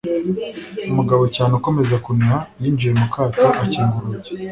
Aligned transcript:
Umugabo 0.91 1.23
cyane 1.35 1.51
ukomeza 1.59 1.95
kuniha 2.05 2.37
Yinjiye 2.61 2.91
mu 2.99 3.07
kato 3.13 3.45
akinga 3.61 3.95
urugi 3.99 4.29